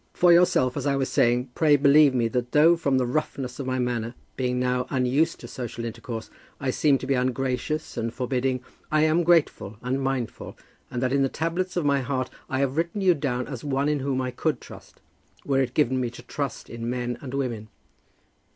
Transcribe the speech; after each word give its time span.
"For 0.15 0.33
yourself, 0.33 0.75
as 0.75 0.87
I 0.87 0.95
was 0.95 1.09
saying, 1.09 1.51
pray 1.53 1.75
believe 1.75 2.15
me 2.15 2.27
that 2.29 2.53
though 2.53 2.75
from 2.75 2.97
the 2.97 3.05
roughness 3.05 3.59
of 3.59 3.67
my 3.67 3.77
manner, 3.77 4.15
being 4.35 4.59
now 4.59 4.87
unused 4.89 5.39
to 5.41 5.47
social 5.47 5.85
intercourse, 5.85 6.31
I 6.59 6.71
seem 6.71 6.97
to 6.97 7.05
be 7.05 7.13
ungracious 7.13 7.97
and 7.97 8.11
forbidding, 8.11 8.61
I 8.91 9.03
am 9.03 9.23
grateful 9.23 9.77
and 9.83 10.01
mindful, 10.01 10.57
and 10.89 11.03
that 11.03 11.13
in 11.13 11.21
the 11.21 11.29
tablets 11.29 11.77
of 11.77 11.85
my 11.85 12.01
heart 12.01 12.31
I 12.49 12.61
have 12.61 12.77
written 12.77 13.01
you 13.01 13.13
down 13.13 13.47
as 13.47 13.63
one 13.63 13.87
in 13.87 13.99
whom 13.99 14.21
I 14.21 14.31
could 14.31 14.59
trust, 14.59 15.01
were 15.45 15.61
it 15.61 15.75
given 15.75 15.97
to 15.97 16.01
me 16.01 16.09
to 16.09 16.23
trust 16.23 16.67
in 16.67 16.89
men 16.89 17.19
and 17.21 17.35
women." 17.35 17.67